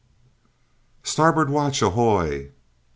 "Starboard 1.03 1.51
watch, 1.51 1.83
ahoy!" 1.83 2.51